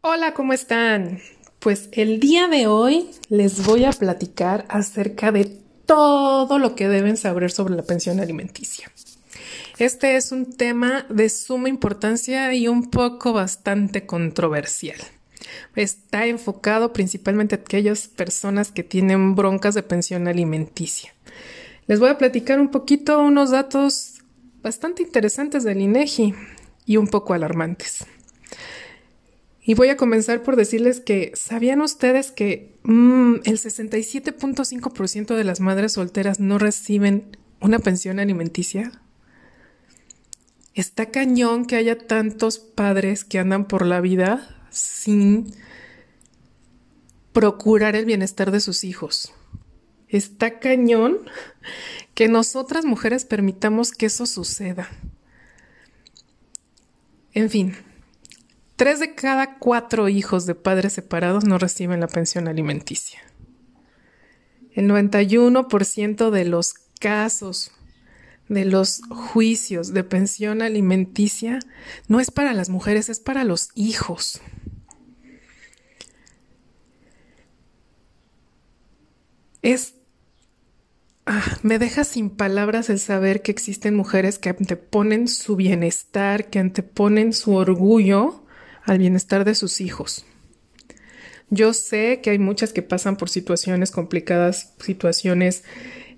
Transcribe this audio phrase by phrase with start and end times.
[0.00, 1.18] Hola, ¿cómo están?
[1.58, 7.16] Pues el día de hoy les voy a platicar acerca de todo lo que deben
[7.16, 8.92] saber sobre la pensión alimenticia.
[9.80, 15.00] Este es un tema de suma importancia y un poco bastante controversial.
[15.74, 21.12] Está enfocado principalmente a aquellas personas que tienen broncas de pensión alimenticia.
[21.88, 24.22] Les voy a platicar un poquito unos datos
[24.62, 26.34] bastante interesantes del INEGI
[26.86, 28.06] y un poco alarmantes.
[29.68, 35.60] Y voy a comenzar por decirles que, ¿sabían ustedes que mm, el 67.5% de las
[35.60, 39.02] madres solteras no reciben una pensión alimenticia?
[40.72, 45.52] Está cañón que haya tantos padres que andan por la vida sin
[47.34, 49.34] procurar el bienestar de sus hijos.
[50.08, 51.18] Está cañón
[52.14, 54.88] que nosotras mujeres permitamos que eso suceda.
[57.34, 57.76] En fin,
[58.78, 63.20] tres de cada cuatro hijos de padres separados no reciben la pensión alimenticia.
[64.72, 67.72] El 91% de los casos
[68.48, 71.58] de los juicios de pensión alimenticia
[72.06, 74.40] no es para las mujeres, es para los hijos.
[79.60, 79.98] Es
[81.30, 86.58] Ah, me deja sin palabras el saber que existen mujeres que anteponen su bienestar, que
[86.58, 88.46] anteponen su orgullo
[88.88, 90.24] al bienestar de sus hijos.
[91.50, 95.62] Yo sé que hay muchas que pasan por situaciones complicadas, situaciones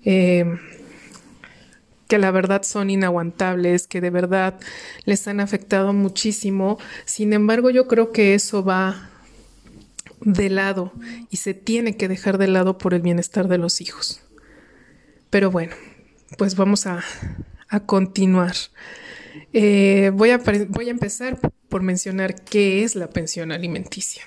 [0.03, 0.45] eh,
[2.07, 4.59] que la verdad son inaguantables, que de verdad
[5.05, 6.77] les han afectado muchísimo.
[7.05, 9.09] Sin embargo, yo creo que eso va
[10.21, 10.93] de lado
[11.29, 14.21] y se tiene que dejar de lado por el bienestar de los hijos.
[15.29, 15.73] Pero bueno,
[16.37, 17.03] pues vamos a,
[17.85, 18.55] continuar.
[19.53, 21.39] Eh, voy, a, voy a empezar
[21.71, 24.21] por mencionar qué es la pensión alimenticia.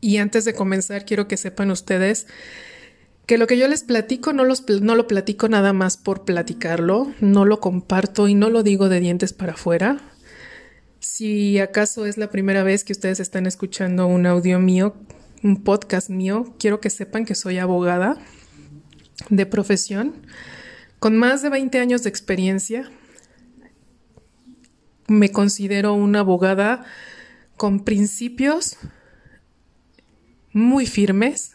[0.00, 2.26] Y antes de comenzar, quiero que sepan ustedes
[3.26, 7.44] que lo que yo les platico no, no, lo platico nada más por platicarlo, no
[7.44, 9.98] lo comparto y no lo digo de dientes para afuera.
[11.00, 14.96] Si acaso es la primera vez que ustedes están escuchando un audio mío,
[15.42, 18.16] un podcast mío, quiero que sepan que soy abogada
[19.28, 20.14] de profesión,
[20.98, 22.90] con más de 20 años de experiencia.
[25.08, 26.84] Me considero una abogada
[27.56, 28.76] con principios
[30.52, 31.52] muy firmes.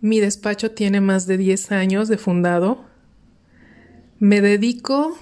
[0.00, 2.84] Mi despacho tiene más de 10 años de fundado.
[4.18, 5.18] Me dedico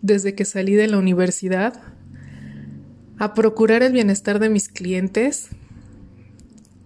[0.00, 1.82] desde que salí de la universidad
[3.18, 5.50] a procurar el bienestar de mis clientes.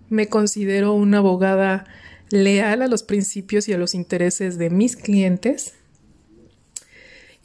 [0.08, 1.84] Me considero una abogada
[2.30, 5.74] leal a los principios y a los intereses de mis clientes.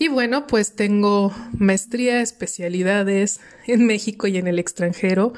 [0.01, 5.33] Y bueno, pues tengo maestría, especialidades en México y en el extranjero.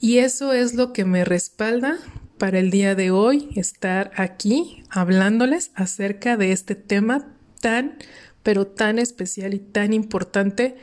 [0.00, 1.96] Y eso es lo que me respalda
[2.36, 7.96] para el día de hoy estar aquí hablándoles acerca de este tema tan,
[8.42, 10.76] pero tan especial y tan importante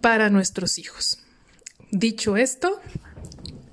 [0.00, 1.22] para nuestros hijos.
[1.92, 2.80] Dicho esto,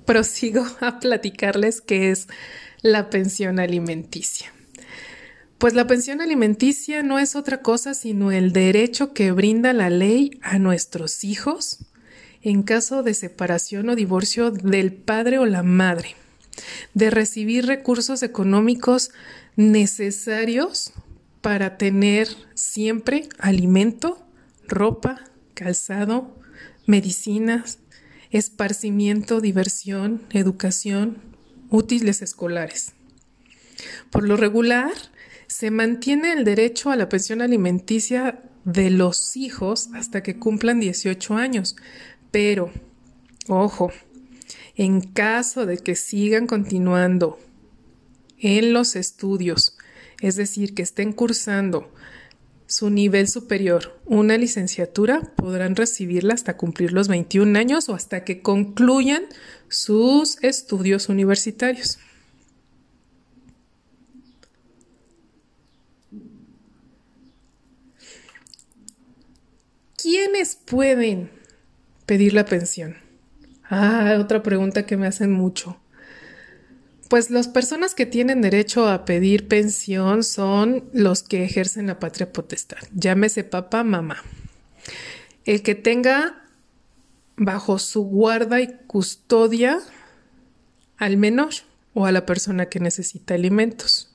[0.06, 2.28] prosigo a platicarles qué es
[2.82, 4.52] la pensión alimenticia.
[5.60, 10.40] Pues la pensión alimenticia no es otra cosa sino el derecho que brinda la ley
[10.40, 11.84] a nuestros hijos
[12.40, 16.16] en caso de separación o divorcio del padre o la madre,
[16.94, 19.10] de recibir recursos económicos
[19.54, 20.94] necesarios
[21.42, 24.26] para tener siempre alimento,
[24.66, 26.38] ropa, calzado,
[26.86, 27.80] medicinas,
[28.30, 31.18] esparcimiento, diversión, educación,
[31.68, 32.94] útiles escolares.
[34.08, 34.92] Por lo regular,
[35.50, 41.34] se mantiene el derecho a la pensión alimenticia de los hijos hasta que cumplan 18
[41.34, 41.74] años,
[42.30, 42.70] pero,
[43.48, 43.90] ojo,
[44.76, 47.40] en caso de que sigan continuando
[48.38, 49.76] en los estudios,
[50.20, 51.92] es decir, que estén cursando
[52.66, 58.40] su nivel superior, una licenciatura, podrán recibirla hasta cumplir los 21 años o hasta que
[58.40, 59.24] concluyan
[59.66, 61.98] sus estudios universitarios.
[70.00, 71.30] ¿Quiénes pueden
[72.06, 72.96] pedir la pensión?
[73.68, 75.78] Ah, otra pregunta que me hacen mucho.
[77.08, 82.32] Pues las personas que tienen derecho a pedir pensión son los que ejercen la patria
[82.32, 82.78] potestad.
[82.94, 84.22] Llámese papá, mamá.
[85.44, 86.44] El que tenga
[87.36, 89.80] bajo su guarda y custodia
[90.98, 91.50] al menor
[91.94, 94.14] o a la persona que necesita alimentos.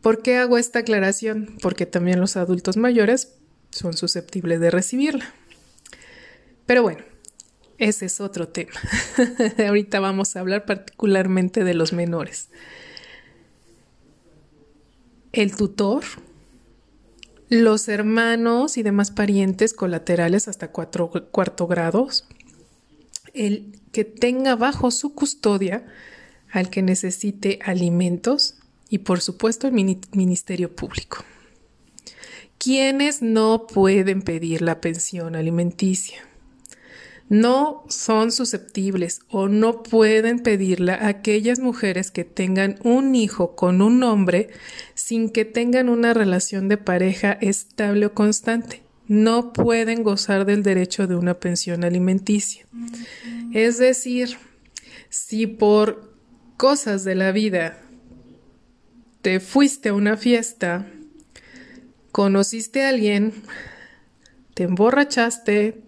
[0.00, 1.58] ¿Por qué hago esta aclaración?
[1.60, 3.36] Porque también los adultos mayores
[3.76, 5.32] son susceptibles de recibirla.
[6.66, 7.04] Pero bueno,
[7.78, 8.72] ese es otro tema.
[9.66, 12.48] Ahorita vamos a hablar particularmente de los menores.
[15.32, 16.02] El tutor,
[17.48, 22.26] los hermanos y demás parientes colaterales hasta cuatro, cuarto grados,
[23.34, 25.86] el que tenga bajo su custodia
[26.50, 28.56] al que necesite alimentos
[28.88, 29.74] y por supuesto el
[30.12, 31.18] Ministerio Público.
[32.58, 36.22] ¿Quiénes no pueden pedir la pensión alimenticia?
[37.28, 44.02] No son susceptibles o no pueden pedirla aquellas mujeres que tengan un hijo con un
[44.04, 44.50] hombre
[44.94, 48.82] sin que tengan una relación de pareja estable o constante.
[49.08, 52.64] No pueden gozar del derecho de una pensión alimenticia.
[53.52, 54.36] Es decir,
[55.08, 56.14] si por
[56.56, 57.78] cosas de la vida
[59.20, 60.86] te fuiste a una fiesta,
[62.16, 63.34] conociste a alguien,
[64.54, 65.82] te emborrachaste,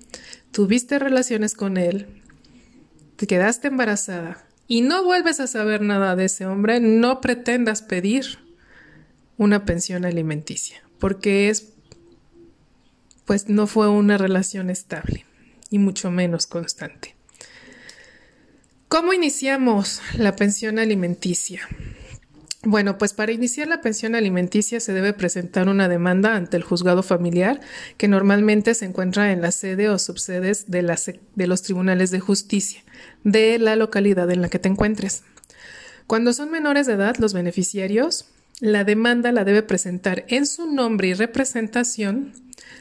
[0.51, 2.07] tuviste relaciones con él,
[3.17, 8.41] te quedaste embarazada y no vuelves a saber nada de ese hombre, no pretendas pedir
[9.39, 11.73] una pensión alimenticia, porque es,
[13.25, 15.25] pues no fue una relación estable
[15.71, 17.17] y mucho menos constante.
[18.89, 21.67] ¿Cómo iniciamos la pensión alimenticia?
[22.65, 27.05] Bueno, pues para iniciar la pensión alimenticia se debe presentar una demanda ante el juzgado
[27.05, 27.61] familiar
[27.97, 30.83] que normalmente se encuentra en la sede o subsedes de,
[31.37, 32.83] de los tribunales de justicia
[33.23, 35.23] de la localidad en la que te encuentres.
[36.09, 38.27] Cuando son menores de edad los beneficiarios,
[38.61, 42.33] la demanda la debe presentar en su nombre y representación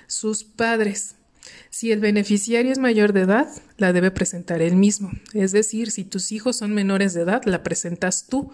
[0.08, 1.17] sus padres
[1.78, 3.48] si el beneficiario es mayor de edad,
[3.78, 5.12] la debe presentar él mismo.
[5.34, 8.52] Es decir, si tus hijos son menores de edad, la presentas tú.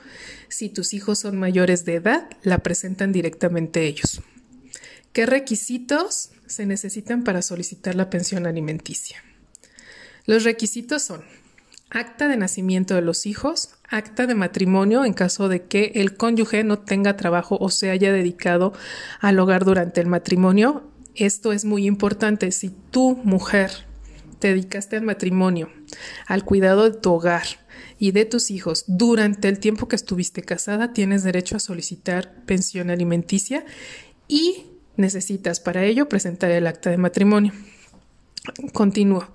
[0.49, 4.21] Si tus hijos son mayores de edad, la presentan directamente ellos.
[5.13, 9.23] ¿Qué requisitos se necesitan para solicitar la pensión alimenticia?
[10.25, 11.23] Los requisitos son
[11.89, 16.65] acta de nacimiento de los hijos, acta de matrimonio en caso de que el cónyuge
[16.65, 18.73] no tenga trabajo o se haya dedicado
[19.21, 22.51] al hogar durante el matrimonio esto es muy importante.
[22.51, 23.71] Si tú, mujer,
[24.39, 25.69] te dedicaste al matrimonio,
[26.27, 27.45] al cuidado de tu hogar
[27.97, 32.89] y de tus hijos durante el tiempo que estuviste casada, tienes derecho a solicitar pensión
[32.89, 33.65] alimenticia
[34.27, 34.65] y
[34.97, 37.53] necesitas para ello presentar el acta de matrimonio.
[38.73, 39.29] Continúo.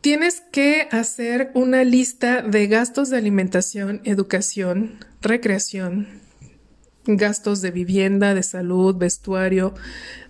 [0.00, 6.08] Tienes que hacer una lista de gastos de alimentación, educación, recreación,
[7.16, 9.74] gastos de vivienda, de salud, vestuario,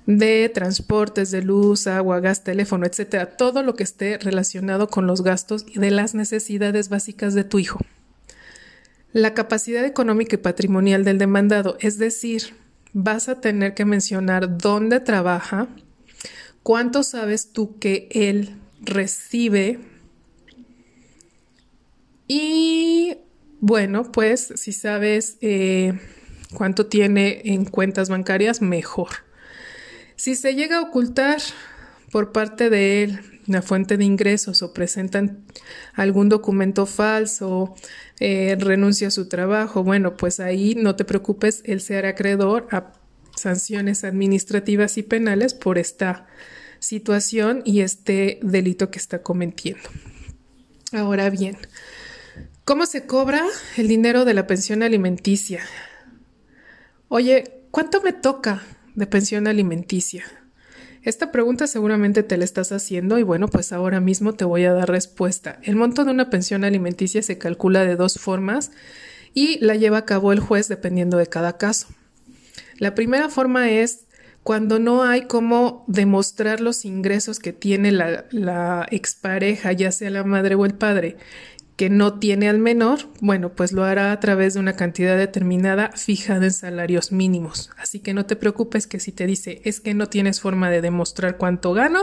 [0.07, 5.23] de transportes, de luz, agua, gas, teléfono, etcétera, todo lo que esté relacionado con los
[5.23, 7.81] gastos y de las necesidades básicas de tu hijo.
[9.13, 12.55] La capacidad económica y patrimonial del demandado, es decir,
[12.93, 15.69] vas a tener que mencionar dónde trabaja,
[16.63, 19.81] cuánto sabes tú que él recibe
[22.29, 23.17] y
[23.61, 25.99] bueno, pues si sabes eh,
[26.55, 29.09] cuánto tiene en cuentas bancarias, mejor.
[30.17, 31.41] Si se llega a ocultar
[32.11, 35.45] por parte de él la fuente de ingresos o presentan
[35.95, 37.75] algún documento falso,
[38.21, 42.69] eh, renuncia a su trabajo, bueno, pues ahí no te preocupes, él se hará acreedor
[42.71, 42.93] a
[43.35, 46.27] sanciones administrativas y penales por esta
[46.79, 49.89] situación y este delito que está cometiendo.
[50.93, 51.57] Ahora bien,
[52.65, 53.45] ¿cómo se cobra
[53.77, 55.63] el dinero de la pensión alimenticia?
[57.11, 58.63] Oye, ¿cuánto me toca?
[58.95, 60.25] de pensión alimenticia?
[61.03, 64.73] Esta pregunta seguramente te la estás haciendo y bueno, pues ahora mismo te voy a
[64.75, 65.59] dar respuesta.
[65.63, 68.73] El monto de una pensión alimenticia se calcula de dos formas
[69.33, 71.87] y la lleva a cabo el juez dependiendo de cada caso.
[72.77, 74.07] La primera forma es
[74.43, 80.57] cuando no hay cómo demostrar los ingresos que tiene la, expareja, ya sea la madre
[80.57, 81.17] o el padre,
[81.79, 85.93] que no tiene al menor, bueno, pues lo hará a través de una cantidad determinada
[85.93, 87.71] fijada en salarios mínimos.
[87.79, 90.81] Así que no te preocupes que si te dice es que no tienes forma de
[90.81, 92.03] demostrar cuánto gano,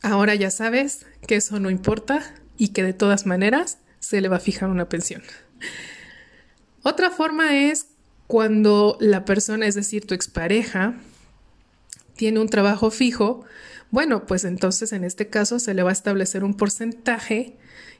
[0.00, 2.22] ahora ya sabes que eso no importa
[2.56, 5.22] y que de todas maneras se le va a fijar una pensión.
[6.84, 7.88] Otra forma es
[8.28, 10.94] cuando la persona, es decir, tu expareja,
[12.14, 13.44] tiene un trabajo fijo,
[13.90, 17.56] bueno, pues entonces en este caso se le va a establecer un porcentaje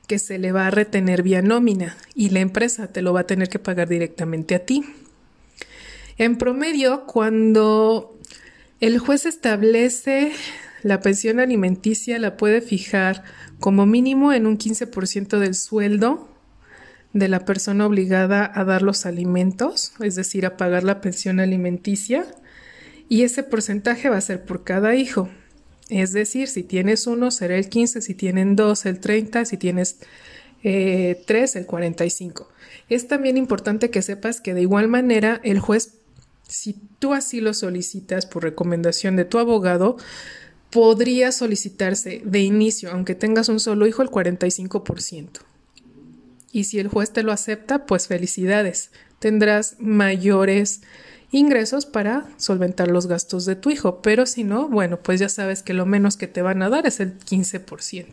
[0.07, 3.27] que se le va a retener vía nómina y la empresa te lo va a
[3.27, 4.83] tener que pagar directamente a ti.
[6.17, 8.17] En promedio, cuando
[8.79, 10.31] el juez establece
[10.83, 13.23] la pensión alimenticia, la puede fijar
[13.59, 16.29] como mínimo en un 15% del sueldo
[17.13, 22.25] de la persona obligada a dar los alimentos, es decir, a pagar la pensión alimenticia,
[23.07, 25.29] y ese porcentaje va a ser por cada hijo.
[25.89, 29.97] Es decir, si tienes uno, será el 15, si tienen dos, el 30, si tienes
[30.63, 32.47] eh, tres, el 45.
[32.89, 35.95] Es también importante que sepas que de igual manera el juez,
[36.47, 39.97] si tú así lo solicitas por recomendación de tu abogado,
[40.69, 45.39] podría solicitarse de inicio, aunque tengas un solo hijo, el 45%.
[46.51, 50.81] Y si el juez te lo acepta, pues felicidades, tendrás mayores
[51.31, 55.61] ingresos para solventar los gastos de tu hijo, pero si no, bueno, pues ya sabes
[55.61, 58.05] que lo menos que te van a dar es el 15%.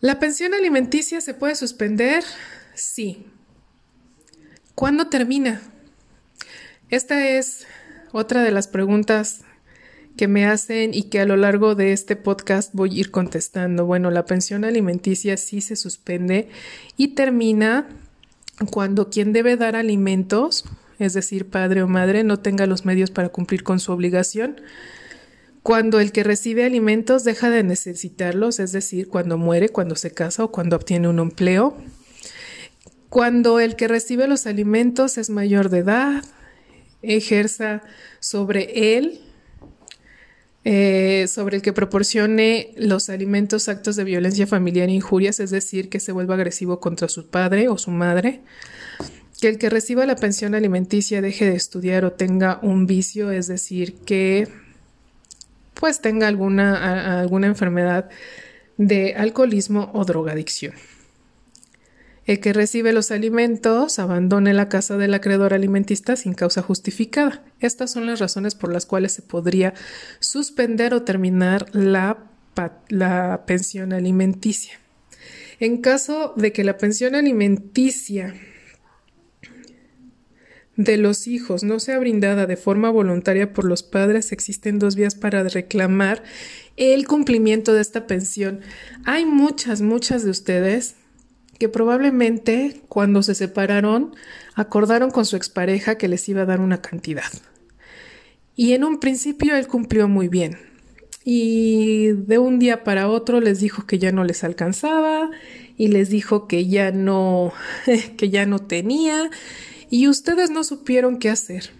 [0.00, 2.22] ¿La pensión alimenticia se puede suspender?
[2.74, 3.26] Sí.
[4.74, 5.60] ¿Cuándo termina?
[6.90, 7.66] Esta es
[8.12, 9.40] otra de las preguntas
[10.16, 13.84] que me hacen y que a lo largo de este podcast voy a ir contestando.
[13.84, 16.48] Bueno, la pensión alimenticia sí se suspende
[16.96, 17.86] y termina
[18.64, 20.64] cuando quien debe dar alimentos,
[20.98, 24.60] es decir, padre o madre, no tenga los medios para cumplir con su obligación.
[25.62, 30.44] Cuando el que recibe alimentos deja de necesitarlos, es decir, cuando muere, cuando se casa
[30.44, 31.76] o cuando obtiene un empleo.
[33.10, 36.24] Cuando el que recibe los alimentos es mayor de edad,
[37.02, 37.82] ejerza
[38.20, 39.20] sobre él
[40.68, 45.88] eh, sobre el que proporcione los alimentos actos de violencia familiar e injurias, es decir,
[45.88, 48.40] que se vuelva agresivo contra su padre o su madre,
[49.40, 53.46] que el que reciba la pensión alimenticia deje de estudiar o tenga un vicio, es
[53.46, 54.48] decir, que
[55.74, 58.10] pues tenga alguna, alguna enfermedad
[58.76, 60.74] de alcoholismo o drogadicción.
[62.26, 67.44] El que recibe los alimentos abandone la casa del acreedor alimentista sin causa justificada.
[67.60, 69.74] Estas son las razones por las cuales se podría
[70.18, 72.30] suspender o terminar la,
[73.46, 74.80] pensión alimenticia.
[75.60, 78.34] En caso de que la pensión alimenticia
[80.74, 85.14] de los hijos no sea brindada de forma voluntaria por los padres, existen dos vías
[85.14, 86.24] para reclamar
[86.76, 88.60] el cumplimiento de esta pensión.
[89.04, 90.96] Hay muchas, muchas de ustedes
[91.58, 94.14] que probablemente cuando se separaron
[94.54, 97.30] acordaron con su expareja que les iba a dar una cantidad.
[98.54, 100.58] Y en un principio él cumplió muy bien.
[101.24, 105.30] Y de un día para otro les dijo que ya no les alcanzaba
[105.76, 107.52] y les dijo que ya no
[108.16, 109.30] que ya no tenía
[109.90, 111.70] y ustedes no supieron qué hacer.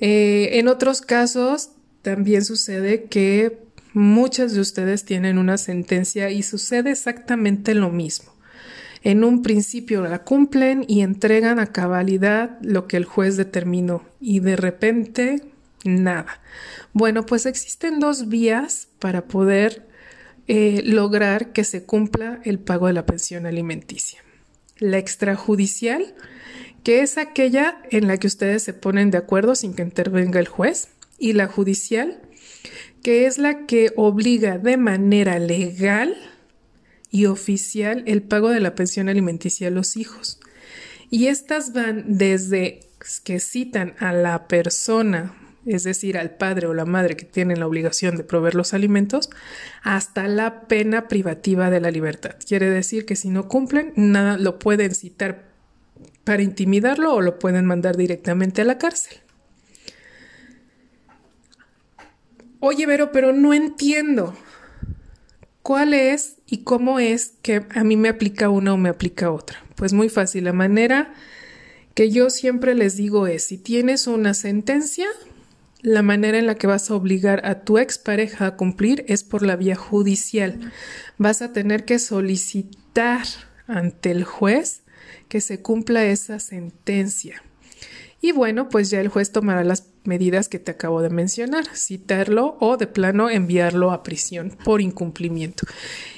[0.00, 1.70] Eh, en otros casos
[2.02, 3.58] también sucede que
[3.94, 8.35] muchas de ustedes tienen una sentencia y sucede exactamente lo mismo.
[9.06, 14.40] En un principio la cumplen y entregan a cabalidad lo que el juez determinó y
[14.40, 15.44] de repente
[15.84, 16.40] nada.
[16.92, 19.86] Bueno, pues existen dos vías para poder
[20.48, 24.24] eh, lograr que se cumpla el pago de la pensión alimenticia.
[24.78, 26.16] La extrajudicial,
[26.82, 30.48] que es aquella en la que ustedes se ponen de acuerdo sin que intervenga el
[30.48, 32.20] juez, y la judicial,
[33.04, 36.16] que es la que obliga de manera legal
[37.16, 40.38] y oficial el pago de la pensión alimenticia a los hijos.
[41.08, 42.90] Y estas van desde
[43.24, 47.66] que citan a la persona, es decir, al padre o la madre que tienen la
[47.66, 49.30] obligación de proveer los alimentos,
[49.82, 52.36] hasta la pena privativa de la libertad.
[52.46, 55.48] Quiere decir que si no cumplen, nada lo pueden citar
[56.24, 59.20] para intimidarlo o lo pueden mandar directamente a la cárcel.
[62.60, 64.36] Oye, Vero, pero no entiendo.
[65.62, 69.58] ¿Cuál es y cómo es que a mí me aplica una o me aplica otra?
[69.74, 70.44] Pues muy fácil.
[70.44, 71.12] La manera
[71.94, 75.06] que yo siempre les digo es, si tienes una sentencia,
[75.82, 79.42] la manera en la que vas a obligar a tu expareja a cumplir es por
[79.42, 80.72] la vía judicial.
[81.18, 83.26] Vas a tener que solicitar
[83.66, 84.82] ante el juez
[85.28, 87.42] que se cumpla esa sentencia.
[88.20, 92.56] Y bueno, pues ya el juez tomará las medidas que te acabo de mencionar, citarlo
[92.60, 95.66] o de plano enviarlo a prisión por incumplimiento.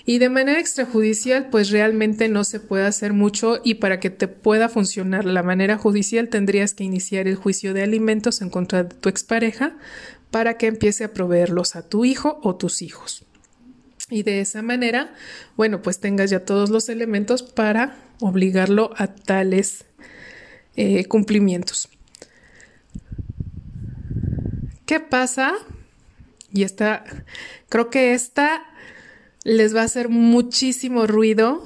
[0.05, 4.29] Y de manera extrajudicial, pues realmente no se puede hacer mucho y para que te
[4.29, 8.95] pueda funcionar la manera judicial tendrías que iniciar el juicio de alimentos en contra de
[8.95, 9.77] tu expareja
[10.31, 13.25] para que empiece a proveerlos a tu hijo o tus hijos.
[14.11, 15.15] Y de esa manera,
[15.57, 19.85] bueno, pues tengas ya todos los elementos para obligarlo a tales
[20.77, 21.89] eh, cumplimientos.
[24.89, 25.53] ¿Qué pasa?
[26.51, 27.05] Y esta,
[27.69, 28.65] creo que esta
[29.45, 31.63] les va a hacer muchísimo ruido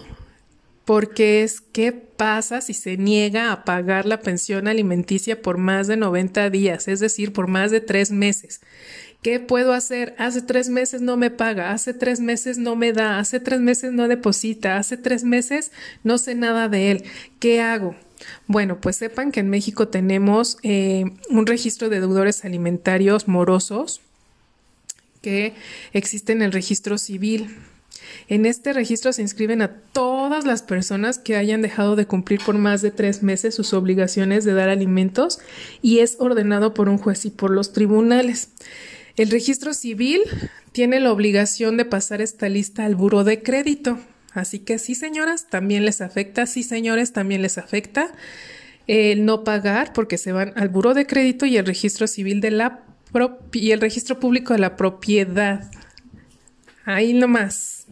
[0.84, 5.96] porque es qué pasa si se niega a pagar la pensión alimenticia por más de
[5.96, 8.60] 90 días, es decir, por más de tres meses.
[9.22, 10.16] ¿Qué puedo hacer?
[10.18, 13.92] Hace tres meses no me paga, hace tres meses no me da, hace tres meses
[13.92, 15.70] no deposita, hace tres meses
[16.02, 17.04] no sé nada de él.
[17.38, 17.94] ¿Qué hago?
[18.46, 24.00] Bueno, pues sepan que en México tenemos eh, un registro de deudores alimentarios morosos
[25.20, 25.54] que
[25.92, 27.56] existe en el registro civil.
[28.28, 32.58] En este registro se inscriben a todas las personas que hayan dejado de cumplir por
[32.58, 35.38] más de tres meses sus obligaciones de dar alimentos
[35.80, 38.48] y es ordenado por un juez y por los tribunales.
[39.16, 40.22] El registro civil
[40.72, 43.98] tiene la obligación de pasar esta lista al buro de crédito.
[44.32, 48.12] Así que sí, señoras, también les afecta, sí, señores, también les afecta
[48.86, 52.50] el no pagar porque se van al buro de crédito y el registro civil de
[52.50, 52.80] la
[53.52, 55.70] y el registro público de la propiedad.
[56.84, 57.86] Ahí nomás.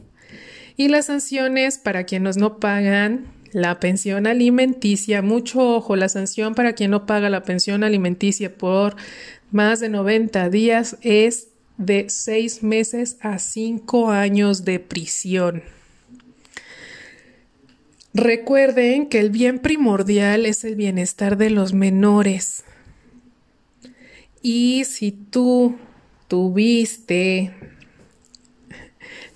[0.76, 5.20] Y las sanciones para quienes no pagan la pensión alimenticia.
[5.20, 8.96] Mucho ojo, la sanción para quien no paga la pensión alimenticia por
[9.50, 15.62] más de 90 días es de seis meses a cinco años de prisión.
[18.12, 22.64] Recuerden que el bien primordial es el bienestar de los menores.
[24.42, 25.76] Y si tú
[26.26, 27.54] tuviste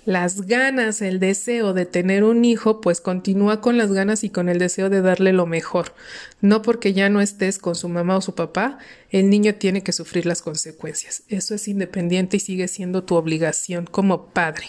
[0.05, 4.49] las ganas, el deseo de tener un hijo, pues continúa con las ganas y con
[4.49, 5.95] el deseo de darle lo mejor.
[6.41, 8.79] No porque ya no estés con su mamá o su papá,
[9.11, 11.23] el niño tiene que sufrir las consecuencias.
[11.29, 14.67] Eso es independiente y sigue siendo tu obligación como padre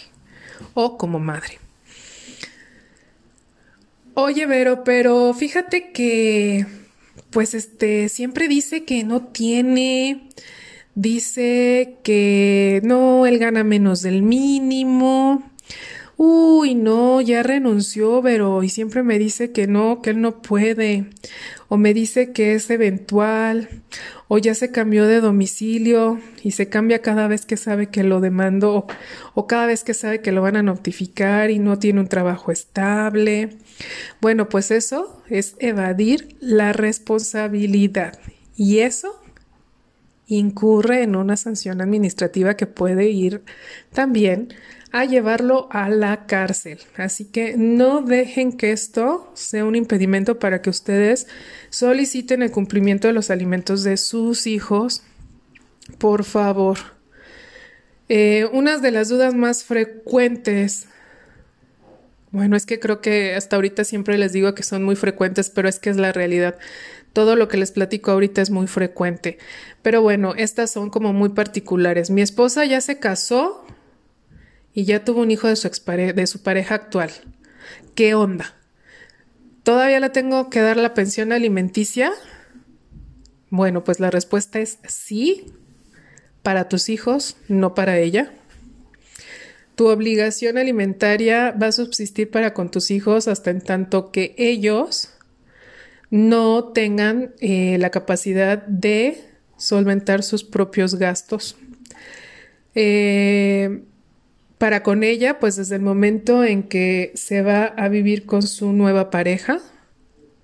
[0.74, 1.58] o como madre.
[4.18, 6.64] Oye, Vero, pero fíjate que,
[7.28, 10.30] pues, este, siempre dice que no tiene,
[10.94, 15.42] dice que no, él gana menos del mínimo.
[16.18, 21.10] Uy, no, ya renunció, pero y siempre me dice que no, que él no puede,
[21.68, 23.68] o me dice que es eventual,
[24.26, 28.20] o ya se cambió de domicilio y se cambia cada vez que sabe que lo
[28.20, 28.86] demando,
[29.34, 32.50] o cada vez que sabe que lo van a notificar y no tiene un trabajo
[32.50, 33.50] estable.
[34.22, 38.18] Bueno, pues eso es evadir la responsabilidad
[38.56, 39.20] y eso
[40.28, 43.42] incurre en una sanción administrativa que puede ir
[43.92, 44.54] también
[44.98, 46.78] a llevarlo a la cárcel.
[46.96, 51.26] Así que no dejen que esto sea un impedimento para que ustedes
[51.70, 55.02] soliciten el cumplimiento de los alimentos de sus hijos.
[55.98, 56.78] Por favor.
[58.08, 60.88] Eh, una de las dudas más frecuentes
[62.36, 65.70] bueno, es que creo que hasta ahorita siempre les digo que son muy frecuentes, pero
[65.70, 66.58] es que es la realidad.
[67.14, 69.38] Todo lo que les platico ahorita es muy frecuente.
[69.80, 72.10] Pero bueno, estas son como muy particulares.
[72.10, 73.64] Mi esposa ya se casó
[74.76, 77.10] y ya tuvo un hijo de su, de su pareja actual.
[77.94, 78.54] ¿Qué onda?
[79.62, 82.12] ¿Todavía le tengo que dar la pensión alimenticia?
[83.48, 85.46] Bueno, pues la respuesta es sí,
[86.42, 88.34] para tus hijos, no para ella.
[89.76, 95.08] Tu obligación alimentaria va a subsistir para con tus hijos hasta en tanto que ellos
[96.10, 99.24] no tengan eh, la capacidad de
[99.56, 101.56] solventar sus propios gastos.
[102.74, 103.82] Eh,
[104.58, 108.72] para con ella, pues desde el momento en que se va a vivir con su
[108.72, 109.60] nueva pareja,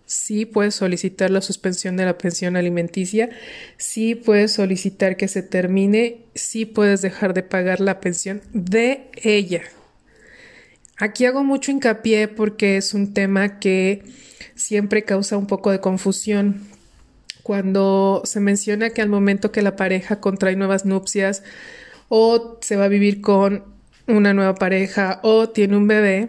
[0.07, 3.31] sí puedes solicitar la suspensión de la pensión alimenticia,
[3.79, 9.63] sí puedes solicitar que se termine, sí puedes dejar de pagar la pensión de ella.
[10.99, 14.03] Aquí hago mucho hincapié porque es un tema que
[14.55, 16.61] siempre causa un poco de confusión.
[17.43, 21.43] Cuando se menciona que al momento que la pareja contrae nuevas nupcias
[22.09, 23.72] o se va a vivir con
[24.13, 26.29] una nueva pareja o tiene un bebé,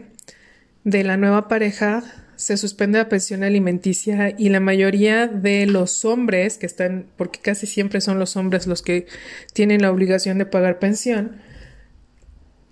[0.84, 2.04] de la nueva pareja
[2.36, 7.68] se suspende la pensión alimenticia y la mayoría de los hombres que están, porque casi
[7.68, 9.08] siempre son los hombres los que
[9.54, 11.38] tienen la obligación de pagar pensión,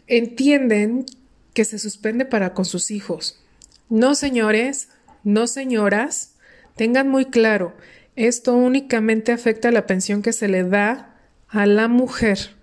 [0.07, 1.05] entienden
[1.53, 3.41] que se suspende para con sus hijos.
[3.89, 4.89] No, señores,
[5.23, 6.33] no, señoras,
[6.75, 7.73] tengan muy claro,
[8.15, 11.15] esto únicamente afecta a la pensión que se le da
[11.47, 12.55] a la mujer.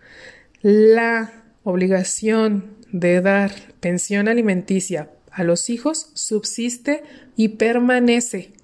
[0.61, 1.38] La
[1.69, 7.03] obligación de dar pensión alimenticia a los hijos subsiste
[7.37, 8.55] y permanece.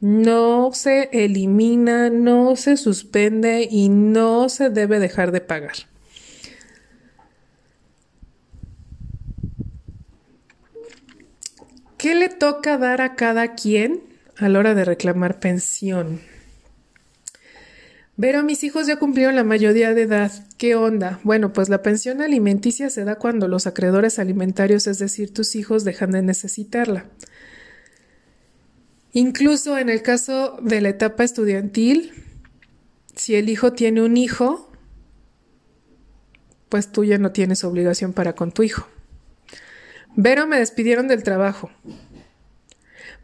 [0.00, 5.74] No se elimina, no se suspende y no se debe dejar de pagar.
[11.96, 14.02] ¿Qué le toca dar a cada quien
[14.36, 16.20] a la hora de reclamar pensión?
[18.20, 20.30] Pero mis hijos ya cumplieron la mayoría de edad.
[20.58, 21.18] ¿Qué onda?
[21.24, 25.84] Bueno, pues la pensión alimenticia se da cuando los acreedores alimentarios, es decir, tus hijos,
[25.84, 27.06] dejan de necesitarla.
[29.12, 32.12] Incluso en el caso de la etapa estudiantil,
[33.14, 34.70] si el hijo tiene un hijo,
[36.68, 38.86] pues tú ya no tienes obligación para con tu hijo.
[40.22, 41.70] Pero me despidieron del trabajo.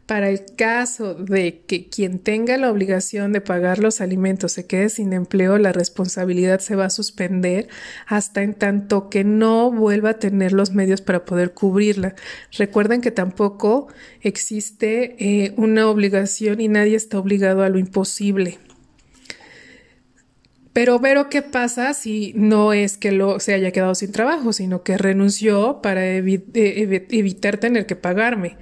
[0.09, 4.89] Para el caso de que quien tenga la obligación de pagar los alimentos se quede
[4.89, 7.67] sin empleo, la responsabilidad se va a suspender
[8.07, 12.15] hasta en tanto que no vuelva a tener los medios para poder cubrirla.
[12.57, 13.87] Recuerden que tampoco
[14.21, 18.57] existe eh, una obligación y nadie está obligado a lo imposible.
[20.73, 24.81] Pero pero qué pasa si no es que lo se haya quedado sin trabajo, sino
[24.81, 28.57] que renunció para eh, evitar tener que pagarme.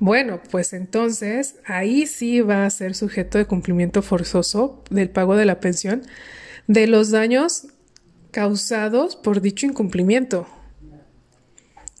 [0.00, 5.44] Bueno, pues entonces ahí sí va a ser sujeto de cumplimiento forzoso del pago de
[5.44, 6.00] la pensión
[6.66, 7.66] de los daños
[8.30, 10.46] causados por dicho incumplimiento.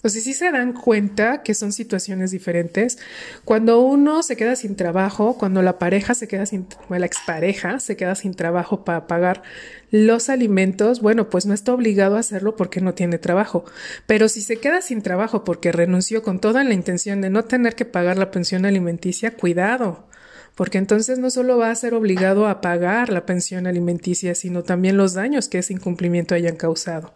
[0.02, 2.98] Sea, sí se dan cuenta que son situaciones diferentes.
[3.44, 7.80] Cuando uno se queda sin trabajo, cuando la pareja se queda sin, o la expareja
[7.80, 9.42] se queda sin trabajo para pagar
[9.90, 13.64] los alimentos, bueno, pues no está obligado a hacerlo porque no tiene trabajo.
[14.06, 17.74] Pero si se queda sin trabajo porque renunció con toda la intención de no tener
[17.74, 20.08] que pagar la pensión alimenticia, cuidado.
[20.54, 24.96] Porque entonces no solo va a ser obligado a pagar la pensión alimenticia, sino también
[24.96, 27.12] los daños que ese incumplimiento hayan causado.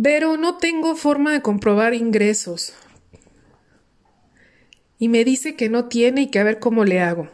[0.00, 2.74] Pero no tengo forma de comprobar ingresos.
[4.98, 7.28] Y me dice que no tiene y que a ver cómo le hago.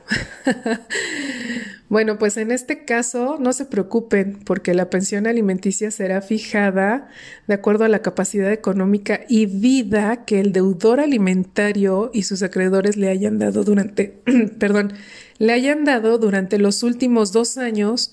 [1.89, 7.09] bueno, pues en este caso no se preocupen porque la pensión alimenticia será fijada
[7.47, 12.97] de acuerdo a la capacidad económica y vida que el deudor alimentario y sus acreedores
[12.97, 14.21] le hayan dado durante,
[14.59, 14.95] perdón,
[15.39, 18.13] le hayan dado durante los últimos dos años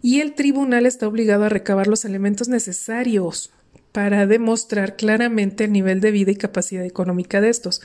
[0.00, 3.52] y el tribunal está obligado a recabar los elementos necesarios
[3.96, 7.80] para demostrar claramente el nivel de vida y capacidad económica de estos.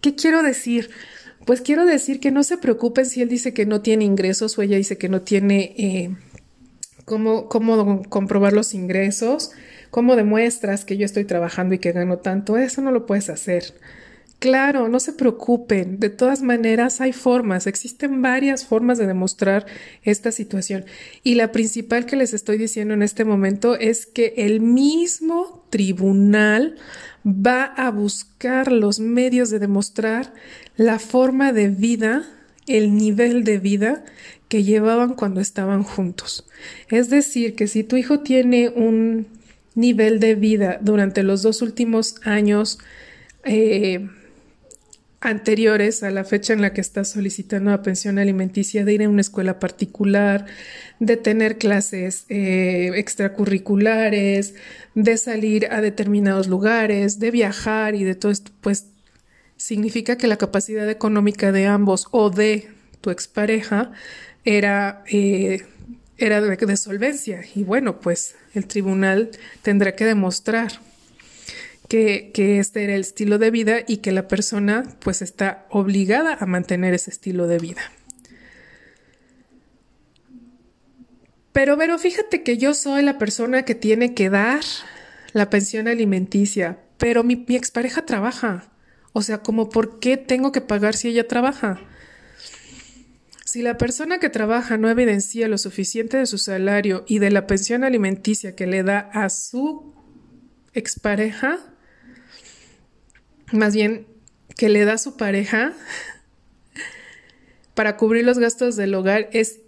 [0.00, 0.88] ¿Qué quiero decir?
[1.44, 4.62] Pues quiero decir que no se preocupen si él dice que no tiene ingresos o
[4.62, 6.16] ella dice que no tiene eh,
[7.04, 9.50] cómo, cómo comprobar los ingresos,
[9.90, 12.56] cómo demuestras que yo estoy trabajando y que gano tanto.
[12.56, 13.74] Eso no lo puedes hacer.
[14.40, 16.00] Claro, no se preocupen.
[16.00, 19.66] De todas maneras, hay formas, existen varias formas de demostrar
[20.02, 20.86] esta situación.
[21.22, 26.76] Y la principal que les estoy diciendo en este momento es que el mismo tribunal
[27.26, 30.32] va a buscar los medios de demostrar
[30.74, 32.26] la forma de vida,
[32.66, 34.06] el nivel de vida
[34.48, 36.46] que llevaban cuando estaban juntos.
[36.88, 39.26] Es decir, que si tu hijo tiene un
[39.74, 42.78] nivel de vida durante los dos últimos años,
[43.44, 44.08] eh,
[45.20, 49.08] anteriores a la fecha en la que estás solicitando la pensión alimenticia, de ir a
[49.08, 50.46] una escuela particular,
[50.98, 54.54] de tener clases eh, extracurriculares,
[54.94, 58.86] de salir a determinados lugares, de viajar y de todo esto, pues
[59.56, 62.68] significa que la capacidad económica de ambos o de
[63.02, 63.92] tu expareja
[64.44, 65.66] era, eh,
[66.16, 67.42] era de solvencia.
[67.54, 69.30] Y bueno, pues el tribunal
[69.60, 70.72] tendrá que demostrar
[71.90, 76.46] que, este era el estilo de vida y que la persona pues está obligada a
[76.46, 77.82] mantener ese estilo de vida.
[81.52, 84.60] Pero, pero fíjate que yo soy la persona que tiene que dar
[85.32, 88.70] la pensión alimenticia, pero mi, mi expareja trabaja.
[89.12, 91.80] O sea, como por qué tengo que pagar si ella trabaja.
[93.44, 97.48] Si la persona que trabaja no evidencia lo suficiente de su salario y de la
[97.48, 99.92] pensión alimenticia que le da a su
[100.72, 101.58] expareja,
[103.52, 104.06] más bien
[104.56, 105.72] que le da su pareja
[107.74, 109.60] para cubrir los gastos del hogar es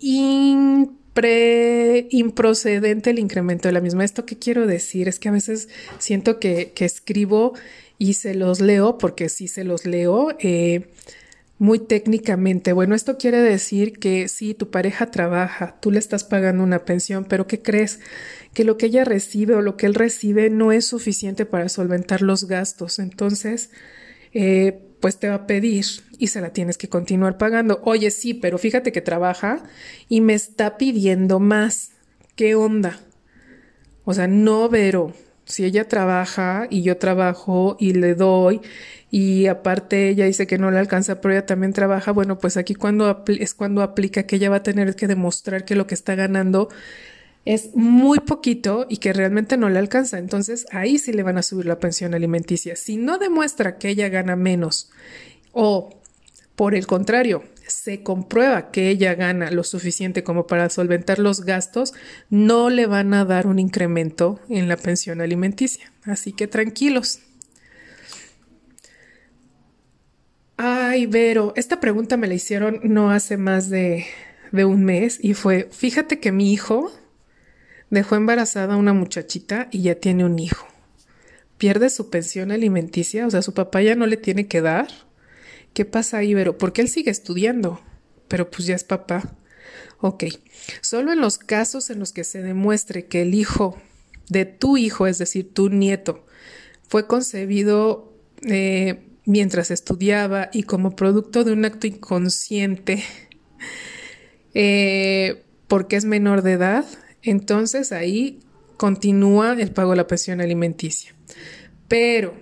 [2.10, 4.04] improcedente el incremento de la misma.
[4.04, 5.08] ¿Esto qué quiero decir?
[5.08, 5.68] Es que a veces
[5.98, 7.54] siento que, escribo
[7.98, 10.90] y se los leo, porque sí se los leo eh,
[11.62, 12.72] muy técnicamente.
[12.72, 17.24] Bueno, esto quiere decir que si tu pareja trabaja, tú le estás pagando una pensión,
[17.24, 18.00] pero ¿qué crees?
[18.52, 22.20] que lo que ella recibe o lo que él recibe no es suficiente para solventar
[22.20, 22.98] los gastos.
[22.98, 23.70] Entonces,
[24.34, 25.84] eh, pues te va a pedir
[26.18, 27.80] y se la tienes que continuar pagando.
[27.84, 29.62] Oye, sí, pero fíjate que trabaja
[30.08, 31.92] y me está pidiendo más.
[32.34, 32.98] ¿Qué onda?
[34.04, 35.12] O sea, no, pero
[35.44, 38.60] si ella trabaja y yo trabajo y le doy
[39.14, 42.74] y aparte ella dice que no le alcanza, pero ella también trabaja, bueno, pues aquí
[42.74, 46.14] cuando es cuando aplica que ella va a tener que demostrar que lo que está
[46.14, 46.70] ganando
[47.44, 50.18] es muy poquito y que realmente no le alcanza.
[50.18, 52.74] Entonces ahí sí le van a subir la pensión alimenticia.
[52.74, 54.90] Si no demuestra que ella gana menos
[55.52, 55.90] o
[56.56, 61.92] por el contrario, se comprueba que ella gana lo suficiente como para solventar los gastos,
[62.30, 65.92] no le van a dar un incremento en la pensión alimenticia.
[66.04, 67.20] Así que tranquilos.
[70.56, 74.06] Ay, Vero, esta pregunta me la hicieron no hace más de,
[74.52, 76.92] de un mes y fue, fíjate que mi hijo
[77.90, 80.66] dejó embarazada a una muchachita y ya tiene un hijo.
[81.58, 84.88] pierde su pensión alimenticia, o sea, su papá ya no le tiene que dar.
[85.74, 86.58] ¿Qué pasa ahí, Vero?
[86.58, 87.80] Porque él sigue estudiando,
[88.28, 89.36] pero pues ya es papá.
[90.00, 90.24] Ok,
[90.80, 93.80] solo en los casos en los que se demuestre que el hijo
[94.28, 96.26] de tu hijo, es decir, tu nieto,
[96.88, 98.12] fue concebido
[98.42, 103.02] eh, mientras estudiaba y como producto de un acto inconsciente,
[104.54, 106.84] eh, porque es menor de edad,
[107.22, 108.40] entonces ahí
[108.76, 111.14] continúa el pago de la pensión alimenticia.
[111.88, 112.34] Pero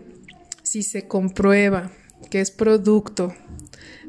[0.63, 1.91] si se comprueba
[2.31, 3.35] que es producto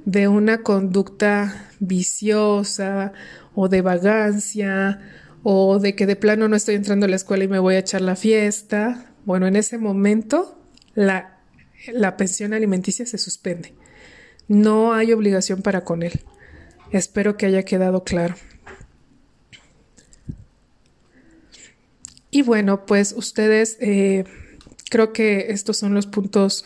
[0.06, 3.14] de una conducta viciosa
[3.54, 5.00] o de vagancia
[5.44, 7.80] o de que de plano no estoy entrando a la escuela y me voy a
[7.80, 10.58] echar la fiesta, bueno, en ese momento
[10.94, 11.41] la,
[11.94, 13.74] la pensión alimenticia se suspende.
[14.48, 16.22] No hay obligación para con él.
[16.92, 18.36] Espero que haya quedado claro.
[22.30, 24.24] Y bueno, pues ustedes, eh,
[24.90, 26.66] creo que estos son los puntos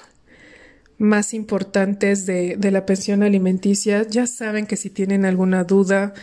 [0.98, 4.04] más importantes de, la pensión alimenticia.
[4.08, 6.14] Ya saben que si tienen alguna duda,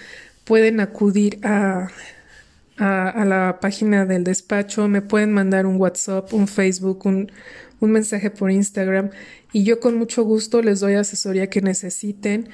[0.44, 1.88] pueden acudir a,
[2.78, 7.30] a, la página del despacho, me pueden mandar un WhatsApp, un Facebook, un,
[7.82, 9.10] un mensaje por Instagram
[9.52, 12.48] y yo con mucho gusto les doy asesoría que necesiten.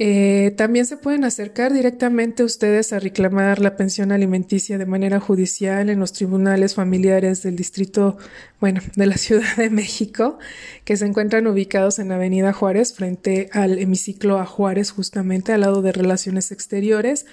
[0.00, 5.90] Eh, también se pueden acercar directamente ustedes a reclamar la pensión alimenticia de manera judicial
[5.90, 8.16] en los tribunales familiares del distrito,
[8.60, 10.38] bueno, de la Ciudad de México,
[10.84, 15.80] que se encuentran ubicados en Avenida Juárez, frente al hemiciclo a Juárez, justamente al lado
[15.80, 17.26] de Relaciones Exteriores.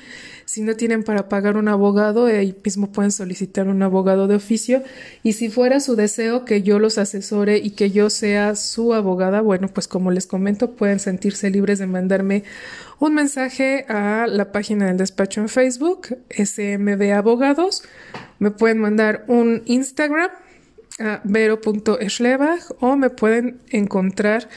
[0.46, 4.84] Si no tienen para pagar un abogado, ahí mismo pueden solicitar un abogado de oficio.
[5.24, 9.42] Y si fuera su deseo que yo los asesore y que yo sea su abogada,
[9.42, 12.44] bueno, pues como les comento, pueden sentirse libres de mandarme
[13.00, 17.84] un mensaje a la página del despacho en Facebook, SMB Abogados.
[18.38, 20.30] Me pueden mandar un Instagram
[21.00, 24.50] a vero.eschlebach o me pueden encontrar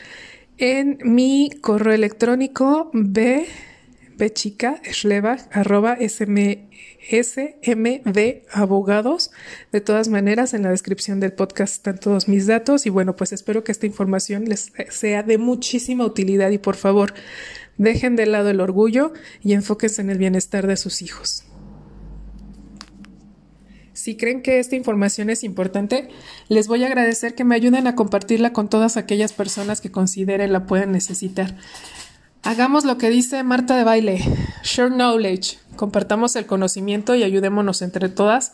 [0.57, 3.47] en mi correo electrónico b
[4.17, 4.81] bchica
[5.53, 5.97] arroba
[8.53, 9.31] abogados.
[9.71, 13.33] De todas maneras, en la descripción del podcast están todos mis datos y bueno, pues
[13.33, 17.15] espero que esta información les sea de muchísima utilidad y por favor,
[17.79, 21.45] Dejen de lado el orgullo y enfóquense en el bienestar de sus hijos.
[23.99, 26.09] Si creen que esta información es importante,
[26.47, 30.53] les voy a agradecer que me ayuden a compartirla con todas aquellas personas que consideren
[30.53, 31.57] la puedan necesitar.
[32.45, 34.21] Hagamos lo que dice Marta de Baile,
[34.63, 38.53] share knowledge, compartamos el conocimiento y ayudémonos entre todas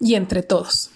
[0.00, 0.90] y entre todos.